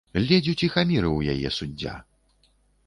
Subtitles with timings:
[0.27, 1.93] Ледзь уціхамірыў яе суддзя.